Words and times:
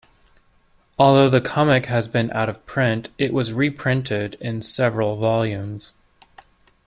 Although 0.97 1.29
the 1.29 1.41
comic 1.41 1.85
has 1.85 2.07
been 2.07 2.31
out 2.31 2.49
of 2.49 2.65
print, 2.65 3.09
it 3.19 3.31
was 3.31 3.53
reprinted 3.53 4.33
in 4.41 4.63
several 4.63 5.15
volumes. 5.17 5.93